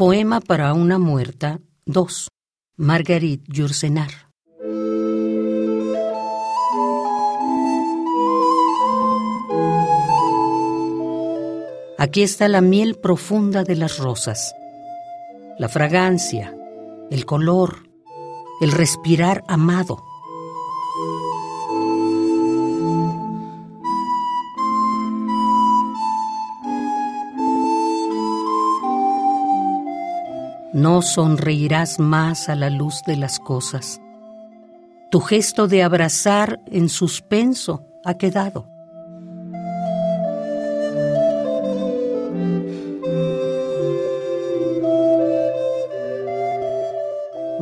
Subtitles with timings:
[0.00, 2.28] Poema para una muerta 2.
[2.78, 4.08] Marguerite Yourcenar.
[11.98, 14.54] Aquí está la miel profunda de las rosas,
[15.58, 16.56] la fragancia,
[17.10, 17.86] el color,
[18.62, 20.02] el respirar amado.
[30.72, 34.00] No sonreirás más a la luz de las cosas.
[35.10, 38.68] Tu gesto de abrazar en suspenso ha quedado.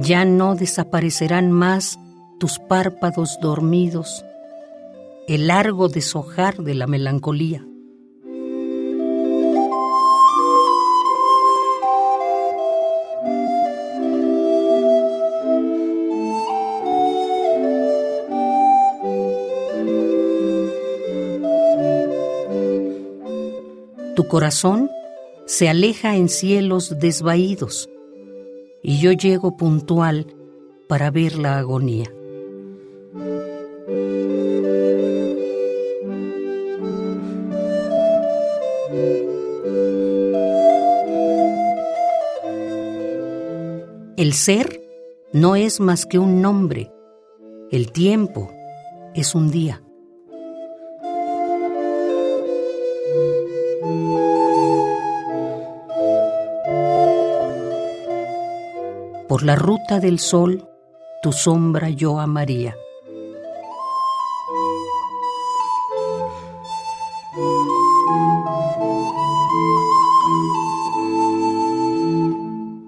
[0.00, 1.98] Ya no desaparecerán más
[2.38, 4.24] tus párpados dormidos,
[5.26, 7.67] el largo deshojar de la melancolía.
[24.18, 24.90] Tu corazón
[25.46, 27.88] se aleja en cielos desvaídos
[28.82, 30.26] y yo llego puntual
[30.88, 32.12] para ver la agonía.
[44.16, 44.82] El ser
[45.32, 46.90] no es más que un nombre,
[47.70, 48.50] el tiempo
[49.14, 49.80] es un día.
[59.38, 60.68] Por la ruta del sol,
[61.22, 62.76] tu sombra yo amaría.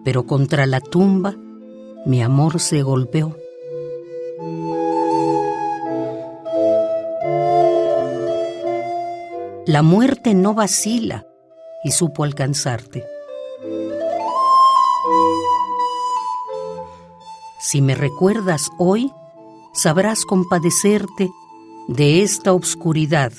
[0.05, 1.37] Pero contra la tumba
[2.05, 3.37] mi amor se golpeó.
[9.67, 11.29] La muerte no vacila
[11.85, 13.10] y supo alcanzarte.
[17.63, 19.13] Si me recuerdas hoy,
[19.75, 21.29] sabrás compadecerte
[21.89, 23.33] de esta obscuridad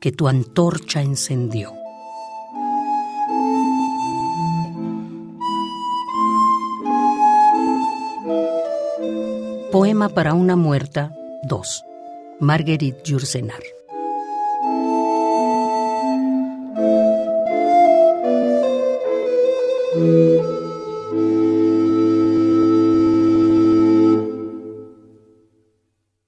[0.00, 1.74] que tu antorcha encendió.
[9.70, 11.12] Poema para una muerta
[11.42, 11.84] 2.
[12.40, 13.60] Marguerite Yourcenar.